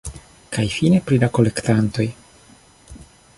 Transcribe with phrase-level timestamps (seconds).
[0.55, 2.07] Kaj fine pri la kolektantoj.